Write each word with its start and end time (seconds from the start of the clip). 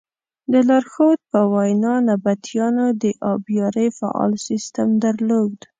د 0.51 0.53
لارښود 0.67 1.19
په 1.31 1.39
وینا 1.53 1.93
نبطیانو 2.09 2.85
د 3.01 3.03
ابیارۍ 3.33 3.87
فعال 3.99 4.31
سیسټم 4.47 4.89
درلود. 5.05 5.55